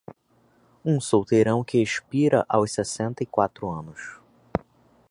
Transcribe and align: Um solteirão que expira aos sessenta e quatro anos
Um 0.83 0.99
solteirão 0.99 1.63
que 1.63 1.77
expira 1.79 2.43
aos 2.49 2.71
sessenta 2.71 3.21
e 3.21 3.25
quatro 3.27 3.69
anos 3.69 4.17